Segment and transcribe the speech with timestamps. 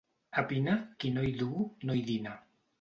[0.41, 0.73] A Pina,
[1.03, 2.37] qui no hi duu, no hi dina.